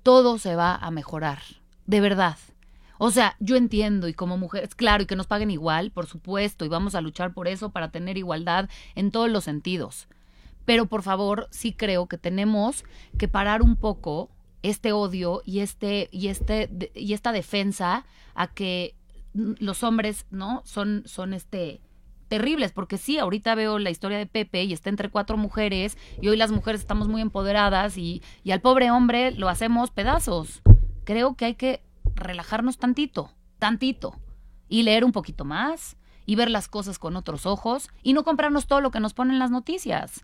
[0.03, 1.39] todo se va a mejorar.
[1.87, 2.37] De verdad.
[2.97, 6.65] O sea, yo entiendo y como mujeres, claro, y que nos paguen igual, por supuesto,
[6.65, 10.09] y vamos a luchar por eso para tener igualdad en todos los sentidos.
[10.65, 12.83] Pero por favor, sí creo que tenemos
[13.17, 14.29] que parar un poco
[14.61, 18.95] este odio y este y este y esta defensa a que
[19.33, 20.61] mm, los hombres, ¿no?
[20.65, 21.79] Son son este
[22.29, 26.29] terribles, porque sí, ahorita veo la historia de Pepe y está entre cuatro mujeres y
[26.29, 30.61] hoy las mujeres estamos muy empoderadas y, y al pobre hombre lo hacemos pedazos.
[31.03, 31.81] Creo que hay que
[32.15, 34.15] relajarnos tantito, tantito,
[34.69, 38.67] y leer un poquito más y ver las cosas con otros ojos y no comprarnos
[38.67, 40.23] todo lo que nos ponen las noticias.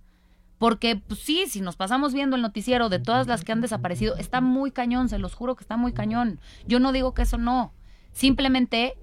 [0.60, 4.16] Porque pues, sí, si nos pasamos viendo el noticiero de todas las que han desaparecido,
[4.16, 6.40] está muy cañón, se los juro que está muy cañón.
[6.68, 7.74] Yo no digo que eso no.
[8.14, 8.98] Simplemente,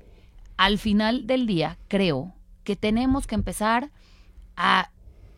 [0.56, 2.32] al final del día, creo
[2.64, 3.90] que tenemos que empezar
[4.57, 4.90] a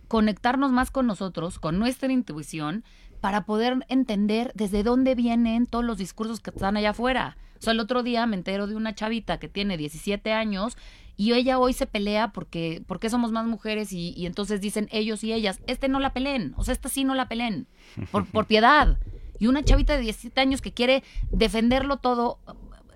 [0.09, 2.85] conectarnos más con nosotros, con nuestra intuición,
[3.21, 7.37] para poder entender desde dónde vienen todos los discursos que están allá afuera.
[7.59, 10.77] O sea, el otro día me entero de una chavita que tiene 17 años
[11.17, 15.25] y ella hoy se pelea porque, porque somos más mujeres y, y entonces dicen ellos
[15.25, 17.67] y ellas, este no la peleen, o sea, esta sí no la peleen,
[18.11, 18.99] por, por piedad.
[19.39, 22.39] Y una chavita de 17 años que quiere defenderlo todo,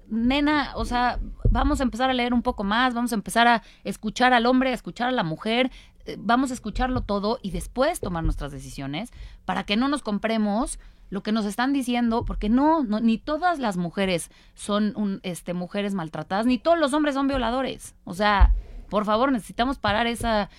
[0.08, 3.62] nena, o sea, vamos a empezar a leer un poco más, vamos a empezar a
[3.84, 5.70] escuchar al hombre, a escuchar a la mujer,
[6.06, 9.10] eh, vamos a escucharlo todo y después tomar nuestras decisiones
[9.44, 10.78] para que no nos compremos
[11.10, 15.54] lo que nos están diciendo, porque no, no ni todas las mujeres son un, este,
[15.54, 17.94] mujeres maltratadas, ni todos los hombres son violadores.
[18.04, 18.52] O sea,
[18.90, 20.50] por favor, necesitamos parar esa,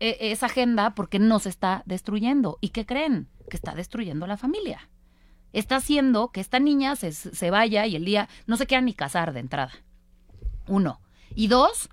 [0.00, 2.58] e- esa agenda porque nos está destruyendo.
[2.60, 3.28] ¿Y qué creen?
[3.48, 4.88] Que está destruyendo la familia
[5.52, 8.92] está haciendo que esta niña se, se vaya y el día no se quiera ni
[8.92, 9.72] casar de entrada.
[10.68, 11.00] Uno.
[11.34, 11.88] Y dos,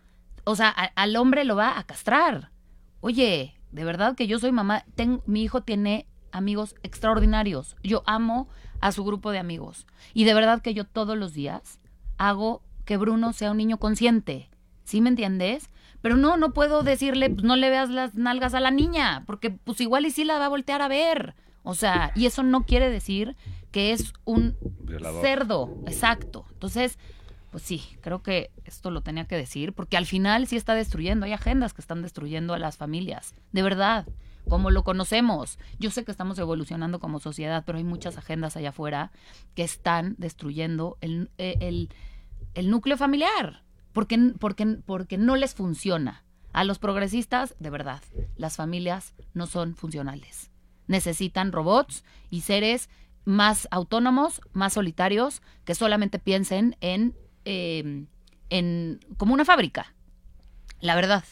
[0.46, 2.52] o sea, a- al hombre lo va a castrar.
[3.02, 7.76] Oye, de verdad que yo soy mamá, ten- mi hijo tiene amigos extraordinarios.
[7.84, 8.48] Yo amo
[8.82, 9.86] a su grupo de amigos.
[10.14, 11.80] Y de verdad que yo todos los días
[12.18, 14.50] hago que Bruno sea un niño consciente.
[14.84, 15.70] ¿Sí me entiendes?
[16.02, 19.52] Pero no, no puedo decirle, pues no le veas las nalgas a la niña, porque
[19.52, 21.34] pues igual y sí la va a voltear a ver.
[21.64, 23.38] O sea, y eso no quiere decir
[23.72, 25.22] que es un Violador.
[25.22, 26.46] cerdo, exacto.
[26.52, 27.00] Entonces,
[27.54, 31.28] pues sí, creo que esto lo tenía que decir, porque al final sí está destruyendo,
[31.28, 34.08] hay agendas que están destruyendo a las familias, de verdad,
[34.50, 35.60] como lo conocemos.
[35.80, 39.12] Yo sé que estamos evolucionando como sociedad, pero hay muchas agendas allá afuera
[39.54, 41.90] que están destruyendo el, el-
[42.56, 43.62] el núcleo familiar,
[43.94, 46.24] porque, porque, porque no les funciona.
[46.54, 48.02] A los progresistas, de verdad,
[48.36, 50.50] las familias no son funcionales.
[50.88, 52.90] Necesitan robots y seres
[53.26, 58.06] más autónomos, más solitarios, que solamente piensen en, eh,
[58.50, 59.94] en como una fábrica.
[60.80, 61.24] La verdad.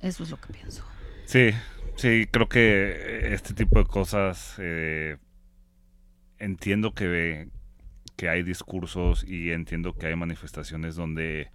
[0.00, 0.84] Eso es lo que pienso.
[1.26, 1.50] Sí,
[1.96, 5.18] sí, creo que este tipo de cosas eh,
[6.38, 7.48] entiendo que,
[8.16, 11.50] que hay discursos y entiendo que hay manifestaciones donde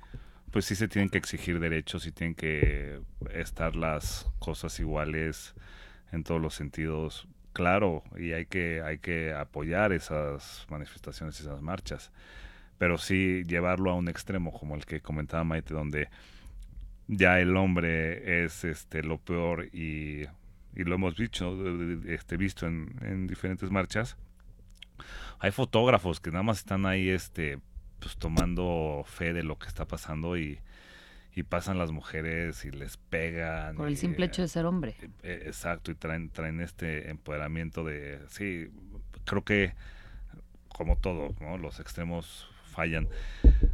[0.52, 3.02] pues sí se tienen que exigir derechos y tienen que
[3.34, 5.54] estar las cosas iguales
[6.14, 7.28] en todos los sentidos.
[7.52, 12.12] Claro, y hay que, hay que apoyar esas manifestaciones, esas marchas.
[12.78, 16.10] Pero sí llevarlo a un extremo, como el que comentaba Maite, donde
[17.08, 20.26] ya el hombre es este lo peor y,
[20.76, 21.56] y lo hemos visto,
[22.08, 24.18] este, visto en, en diferentes marchas.
[25.40, 27.60] Hay fotógrafos que nada más están ahí este
[28.00, 30.60] pues tomando fe de lo que está pasando y,
[31.34, 33.76] y pasan las mujeres y les pegan.
[33.76, 34.96] Por el y, simple hecho de ser hombre.
[35.24, 38.70] eh, Exacto, y traen, traen este empoderamiento de, sí,
[39.26, 39.74] creo que
[40.70, 41.58] como todo, ¿no?
[41.58, 43.08] Los extremos fallan.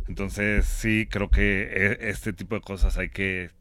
[0.07, 3.51] Entonces, sí, creo que e- este tipo de cosas hay que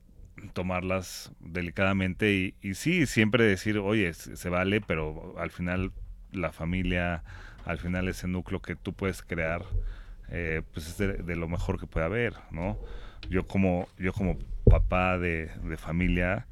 [0.53, 5.93] tomarlas delicadamente y, sí, siempre decir, oye, se, vale, pero al final
[6.33, 7.23] la familia,
[7.65, 9.65] al final ese núcleo que tú puedes crear,
[10.29, 12.79] eh, pues es de, lo mejor que puede haber, ¿no?
[13.29, 16.47] Yo como, yo como papá de familia,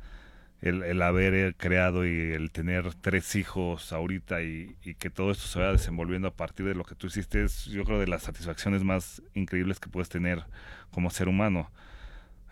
[0.60, 5.30] el, el haber eh, creado y el tener tres hijos ahorita y, y que todo
[5.30, 8.08] esto se vaya desenvolviendo a partir de lo que tú hiciste es yo creo de
[8.08, 10.44] las satisfacciones más increíbles que puedes tener
[10.90, 11.70] como ser humano.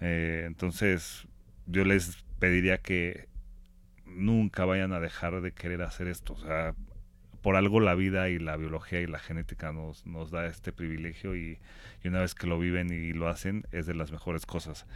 [0.00, 1.26] Eh, entonces
[1.66, 3.28] yo les pediría que
[4.04, 6.34] nunca vayan a dejar de querer hacer esto.
[6.34, 6.74] O sea,
[7.42, 11.36] por algo la vida y la biología y la genética nos, nos da este privilegio
[11.36, 11.58] y,
[12.02, 14.86] y una vez que lo viven y lo hacen es de las mejores cosas.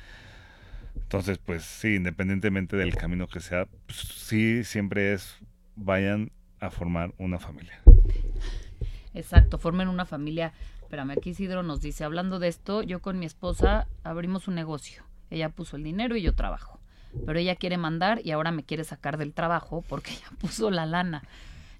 [0.97, 5.39] Entonces, pues sí, independientemente del camino que sea, pues, sí, siempre es
[5.77, 7.81] vayan a formar una familia.
[9.15, 10.53] Exacto, formen una familia.
[10.83, 15.05] Espérame, aquí Isidro nos dice, hablando de esto, yo con mi esposa abrimos un negocio.
[15.31, 16.81] Ella puso el dinero y yo trabajo.
[17.27, 20.87] Pero ella quiere mandar y ahora me quiere sacar del trabajo porque ella puso la
[20.87, 21.23] lana.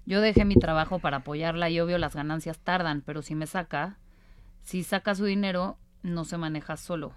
[0.05, 3.97] Yo dejé mi trabajo para apoyarla y obvio las ganancias tardan, pero si me saca,
[4.61, 7.13] si saca su dinero, no se maneja solo.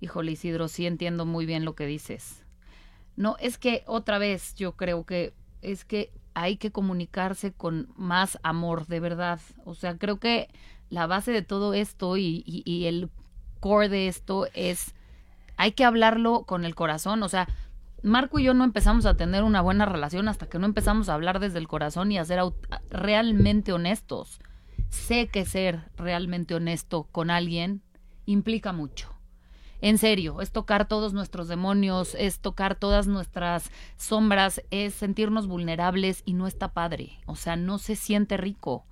[0.00, 2.44] Híjole, Isidro, sí entiendo muy bien lo que dices.
[3.16, 8.38] No, es que otra vez yo creo que es que hay que comunicarse con más
[8.42, 9.40] amor, de verdad.
[9.64, 10.48] O sea, creo que
[10.88, 13.10] la base de todo esto y, y- el
[13.60, 14.94] core de esto es,
[15.56, 17.22] hay que hablarlo con el corazón.
[17.22, 17.46] O sea,
[18.02, 21.14] Marco y yo no empezamos a tener una buena relación hasta que no empezamos a
[21.14, 22.40] hablar desde el corazón y a ser
[22.90, 24.40] realmente honestos.
[24.88, 27.82] Sé que ser realmente honesto con alguien
[28.24, 29.14] implica mucho.
[29.80, 36.22] En serio, es tocar todos nuestros demonios, es tocar todas nuestras sombras, es sentirnos vulnerables
[36.26, 37.18] y no está padre.
[37.26, 38.84] O sea, no se siente rico.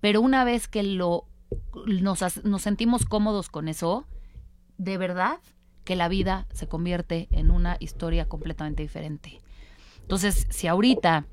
[0.00, 1.26] Pero una vez que lo
[1.86, 4.06] nos, nos sentimos cómodos con eso,
[4.78, 5.38] de verdad
[5.84, 9.40] que la vida se convierte en una historia completamente diferente.
[10.02, 11.26] Entonces, si ahorita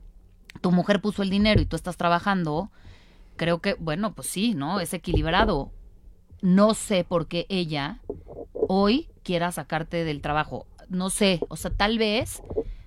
[0.61, 2.71] tu mujer puso el dinero y tú estás trabajando,
[3.35, 4.79] creo que, bueno, pues sí, ¿no?
[4.79, 5.71] Es equilibrado.
[6.41, 8.01] No sé por qué ella
[8.67, 10.67] hoy quiera sacarte del trabajo.
[10.89, 12.41] No sé, o sea, tal vez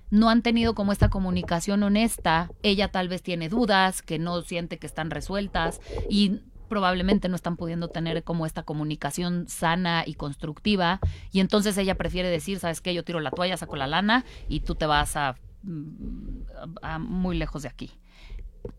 [0.09, 2.49] no han tenido como esta comunicación honesta.
[2.63, 7.55] Ella tal vez tiene dudas, que no siente que están resueltas y probablemente no están
[7.55, 10.99] pudiendo tener como esta comunicación sana y constructiva
[11.31, 12.93] y entonces ella prefiere decir, ¿sabes qué?
[12.93, 16.41] Yo tiro la toalla, saco la lana y tú te vas a, mm,
[16.81, 17.91] a- a muy lejos de aquí.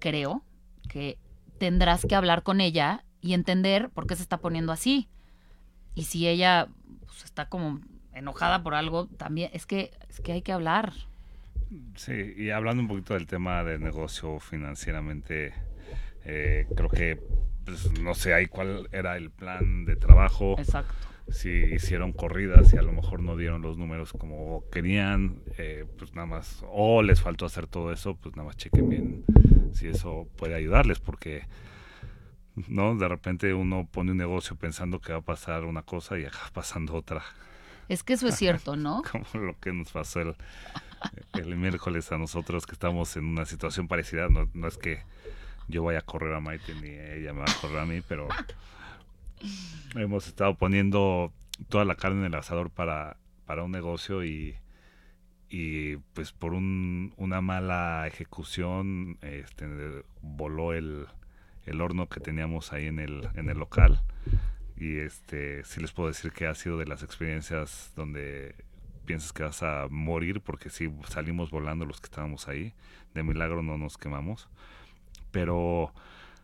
[0.01, 0.43] Creo
[0.89, 1.19] que
[1.59, 5.09] tendrás que hablar con ella y entender por qué se está poniendo así.
[5.95, 6.69] Y si ella
[7.19, 7.81] pues, está como
[8.15, 10.93] enojada por algo, también es que es que hay que hablar.
[11.97, 15.53] Sí, y hablando un poquito del tema de negocio financieramente,
[16.25, 17.21] eh, creo que,
[17.65, 20.55] pues, no sé, ahí cuál era el plan de trabajo.
[20.59, 20.95] Exacto.
[21.31, 26.15] Si hicieron corridas y a lo mejor no dieron los números como querían, eh, pues
[26.15, 29.25] nada más, o les faltó hacer todo eso, pues nada más chequen bien
[29.75, 31.43] si eso puede ayudarles, porque,
[32.69, 32.97] ¿no?
[32.97, 36.51] De repente uno pone un negocio pensando que va a pasar una cosa y acaba
[36.53, 37.23] pasando otra,
[37.89, 39.03] Es que eso es cierto, ¿no?
[39.11, 40.35] como lo que nos pasó el,
[41.35, 45.03] el miércoles a nosotros que estamos en una situación parecida, no, no es que
[45.69, 48.29] yo voy a correr a Maite ni ella me va a correr a mí, pero
[49.95, 51.33] hemos estado poniendo
[51.69, 54.57] toda la carne en el asador para, para un negocio y,
[55.49, 59.67] y pues por un, una mala ejecución este,
[60.23, 61.07] voló el,
[61.69, 64.03] el horno que teníamos ahí en el, en el local.
[64.77, 68.55] Y este sí les puedo decir que ha sido de las experiencias donde
[69.05, 72.75] piensas que vas a morir porque sí salimos volando los que estábamos ahí.
[73.15, 74.49] De milagro no nos quemamos.
[75.31, 75.93] Pero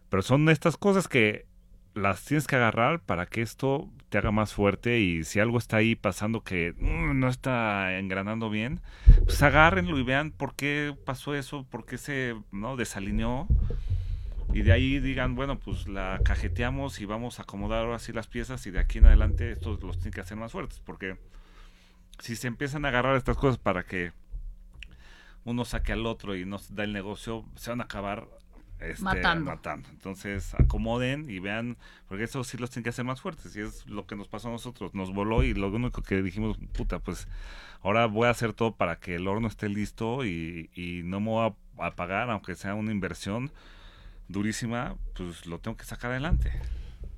[0.08, 1.46] pero son estas cosas que
[1.94, 5.00] las tienes que agarrar para que esto te haga más fuerte.
[5.00, 8.80] Y si algo está ahí pasando que mm, no está engranando bien,
[9.24, 13.48] pues agárrenlo y vean por qué pasó eso, por qué se no desalineó
[14.54, 18.28] y de ahí digan, bueno, pues la cajeteamos y vamos a acomodar ahora sí las
[18.28, 21.18] piezas y de aquí en adelante estos los tienen que hacer más fuertes porque
[22.20, 24.12] si se empiezan a agarrar estas cosas para que
[25.44, 28.28] uno saque al otro y nos da el negocio, se van a acabar
[28.80, 29.88] este, Matando.
[29.90, 31.76] Entonces, acomoden y vean,
[32.08, 33.54] porque eso sí los tienen que hacer más fuertes.
[33.56, 34.94] Y es lo que nos pasó a nosotros.
[34.94, 37.28] Nos voló y lo único que dijimos, puta, pues
[37.82, 41.30] ahora voy a hacer todo para que el horno esté listo y, y no me
[41.30, 43.52] voy a, a pagar, aunque sea una inversión
[44.28, 46.52] durísima, pues lo tengo que sacar adelante.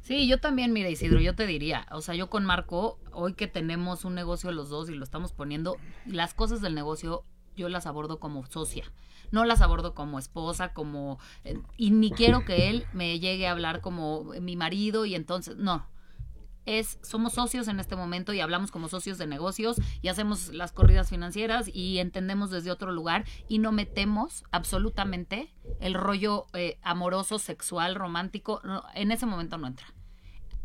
[0.01, 3.49] Sí, yo también, mira Isidro, yo te diría, o sea, yo con Marco, hoy que
[3.49, 7.25] tenemos un negocio los dos y lo estamos poniendo, las cosas del negocio
[7.57, 8.85] yo las abordo como socia,
[9.33, 11.19] no las abordo como esposa, como...
[11.43, 15.57] eh, y ni quiero que él me llegue a hablar como mi marido y entonces,
[15.57, 15.87] no.
[16.67, 20.73] Es, somos socios en este momento y hablamos como socios de negocios y hacemos las
[20.73, 27.39] corridas financieras y entendemos desde otro lugar y no metemos absolutamente el rollo eh, amoroso,
[27.39, 28.61] sexual, romántico,
[28.95, 29.87] en ese momento no entra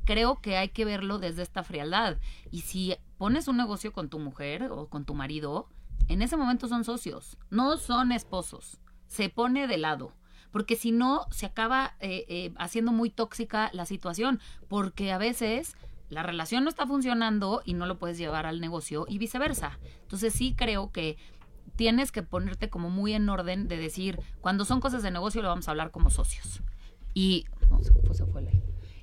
[0.06, 2.18] creo que hay que verlo desde esta frialdad.
[2.50, 5.70] Y si pones un negocio con tu mujer o con tu marido,
[6.08, 8.80] en ese momento son socios, no son esposos.
[9.08, 10.14] Se pone de lado.
[10.52, 14.40] Porque si no, se acaba eh, eh, haciendo muy tóxica la situación.
[14.68, 15.78] Porque a veces
[16.12, 19.80] la relación no está funcionando y no lo puedes llevar al negocio y viceversa.
[20.04, 21.18] Entonces sí creo que
[21.76, 25.48] tienes que ponerte como muy en orden de decir, cuando son cosas de negocio lo
[25.48, 26.62] vamos a hablar como socios.
[27.14, 27.82] Y no
[28.14, 28.52] se fue, la-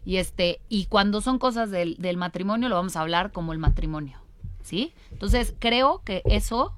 [0.05, 3.59] y este, y cuando son cosas del, del matrimonio, lo vamos a hablar como el
[3.59, 4.19] matrimonio.
[4.63, 4.93] ¿Sí?
[5.11, 6.75] Entonces, creo que eso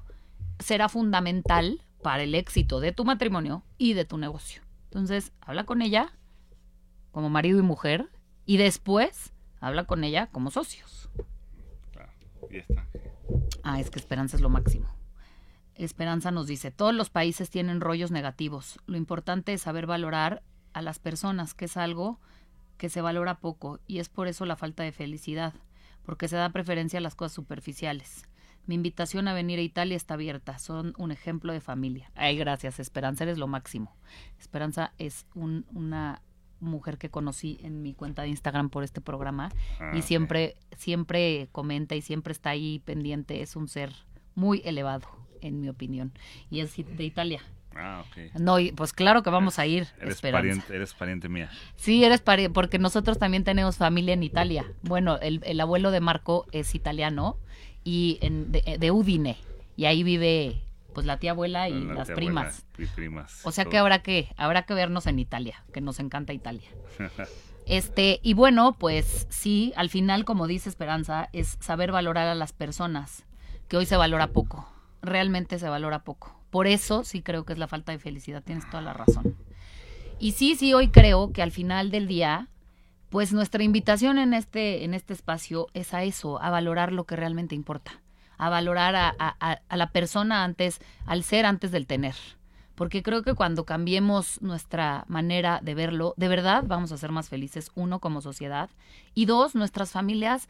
[0.59, 4.61] será fundamental para el éxito de tu matrimonio y de tu negocio.
[4.85, 6.13] Entonces, habla con ella
[7.11, 8.09] como marido y mujer
[8.45, 11.09] y después habla con ella como socios.
[11.93, 12.11] Claro,
[12.49, 12.85] y está.
[13.63, 14.87] Ah, es que Esperanza es lo máximo.
[15.75, 18.79] Esperanza nos dice, todos los países tienen rollos negativos.
[18.85, 20.43] Lo importante es saber valorar
[20.73, 22.19] a las personas, que es algo
[22.77, 25.53] que se valora poco y es por eso la falta de felicidad,
[26.03, 28.27] porque se da preferencia a las cosas superficiales.
[28.67, 32.11] Mi invitación a venir a Italia está abierta, son un ejemplo de familia.
[32.15, 33.95] Ay, gracias, Esperanza, eres lo máximo.
[34.39, 36.21] Esperanza es un- una
[36.61, 41.49] mujer que conocí en mi cuenta de Instagram por este programa Ah, y siempre, siempre
[41.51, 43.41] comenta y siempre está ahí pendiente.
[43.41, 43.91] Es un ser
[44.35, 45.07] muy elevado,
[45.41, 46.13] en mi opinión.
[46.49, 47.41] Y es de Italia.
[47.75, 48.39] Ah, ok.
[48.39, 51.49] No, y pues claro que vamos a ir, Eres pariente, eres pariente mía.
[51.77, 54.65] Sí, eres pariente, porque nosotros también tenemos familia en Italia.
[54.83, 57.37] Bueno, el, el abuelo de Marco es italiano
[57.83, 59.37] y en, de, de Udine.
[59.77, 60.61] Y ahí vive
[60.93, 62.65] pues la tía abuela y La las tía primas.
[62.73, 63.41] abuela Y primas.
[63.45, 66.69] O sea que habrá que, habrá que vernos en Italia, que nos encanta Italia.
[67.67, 72.53] Este, y bueno, pues sí, al final, como dice Esperanza, es saber valorar a las
[72.53, 73.23] personas,
[73.67, 74.67] que hoy se valora poco,
[75.01, 76.35] realmente se valora poco.
[76.49, 79.37] Por eso sí creo que es la falta de felicidad, tienes toda la razón.
[80.19, 82.49] Y sí, sí, hoy creo que al final del día,
[83.09, 87.15] pues nuestra invitación en este, en este espacio es a eso, a valorar lo que
[87.15, 88.00] realmente importa,
[88.41, 92.15] a valorar a, la persona antes, al ser antes del tener.
[92.73, 97.29] Porque creo que cuando cambiemos nuestra manera de verlo, de verdad vamos a ser más
[97.29, 98.71] felices, uno, como sociedad,
[99.13, 100.49] y dos, nuestras familias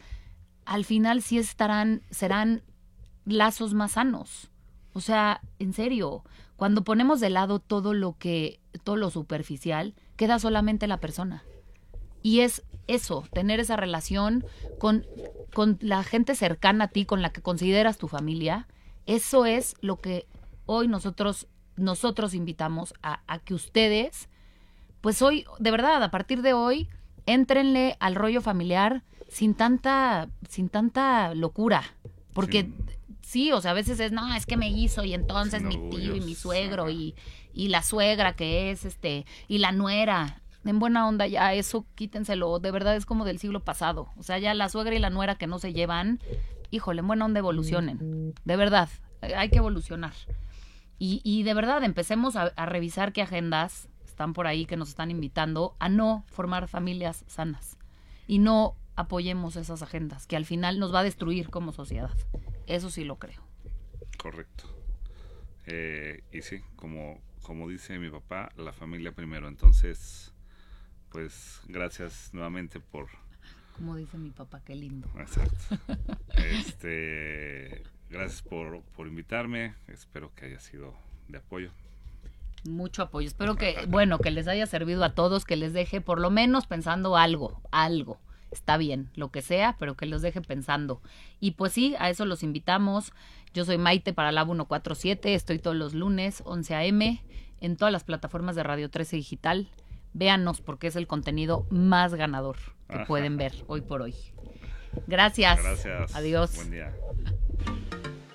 [0.64, 2.64] al final sí estarán, serán
[3.26, 4.50] lazos más sanos.
[4.94, 6.24] O sea, en serio,
[6.56, 11.44] cuando ponemos de lado todo lo que, todo lo superficial, queda solamente la persona.
[12.22, 14.46] Y es eso, tener esa relación
[14.80, 15.06] con,
[15.54, 18.68] con la gente cercana a ti, con la que consideras tu familia.
[19.06, 20.28] Eso es lo que
[20.66, 24.30] hoy nosotros, nosotros invitamos a, a que ustedes,
[25.02, 26.88] pues hoy, de verdad, a partir de hoy,
[27.26, 31.84] éntrenle al rollo familiar sin tanta, sin tanta locura.
[32.34, 32.70] Porque
[33.22, 35.90] sí, o sea, a veces es, no, es que me hizo y entonces Sin mi
[35.90, 37.16] tío y mi suegro y,
[37.54, 40.41] y la suegra que es, este, y la nuera.
[40.64, 44.10] En buena onda ya, eso quítenselo, de verdad es como del siglo pasado.
[44.18, 46.20] O sea, ya la suegra y la nuera que no se llevan,
[46.70, 48.34] híjole, en buena onda evolucionen.
[48.46, 48.90] De verdad,
[49.22, 50.14] hay que evolucionar.
[51.00, 54.90] Y, y de verdad, empecemos a, a revisar qué agendas están por ahí que nos
[54.90, 57.78] están invitando a no formar familias sanas
[58.28, 62.16] y no apoyemos esas agendas, que al final nos va a destruir como sociedad.
[62.68, 63.42] Eso sí lo creo.
[64.18, 64.66] Correcto.
[65.66, 69.48] Eh, y sí, como, como dice mi papá, la familia primero.
[69.48, 70.31] Entonces,
[71.12, 73.08] pues gracias nuevamente por...
[73.76, 75.08] Como dice mi papá, qué lindo.
[75.18, 75.58] Exacto.
[76.36, 79.76] este, gracias por, por invitarme.
[79.88, 80.94] Espero que haya sido
[81.28, 81.72] de apoyo.
[82.64, 83.28] Mucho apoyo.
[83.28, 86.68] Espero que, bueno, que les haya servido a todos, que les deje por lo menos
[86.68, 88.20] pensando algo, algo.
[88.52, 91.02] Está bien, lo que sea, pero que los deje pensando.
[91.40, 93.14] Y pues sí, a eso los invitamos.
[93.54, 97.24] Yo soy Maite para Lab 147, estoy todos los lunes, 11 a.m.,
[97.62, 99.70] en todas las plataformas de Radio 13 Digital.
[100.14, 102.58] Véanos porque es el contenido más ganador
[102.90, 103.06] que Ajá.
[103.06, 104.16] pueden ver hoy por hoy.
[105.08, 105.62] Gracias.
[105.62, 106.16] Gracias.
[106.16, 106.56] Adiós.
[106.56, 106.94] Buen día.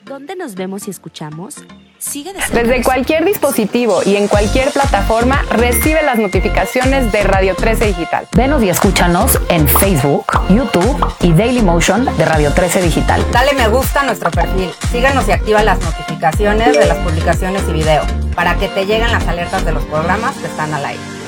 [0.04, 1.56] ¿Dónde nos vemos y escuchamos?
[1.98, 7.86] Sigue de Desde cualquier dispositivo y en cualquier plataforma, recibe las notificaciones de Radio 13
[7.86, 8.28] Digital.
[8.36, 13.24] Venos y escúchanos en Facebook, YouTube y Dailymotion de Radio 13 Digital.
[13.32, 14.70] Dale me gusta a nuestro perfil.
[14.92, 18.04] Síganos y activa las notificaciones de las publicaciones y video
[18.36, 21.15] para que te lleguen las alertas de los programas que están al aire.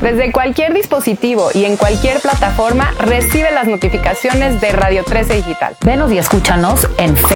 [0.00, 5.76] Desde cualquier dispositivo y en cualquier plataforma, recibe las notificaciones de Radio 13 Digital.
[5.84, 7.34] Venos y escúchanos en Facebook.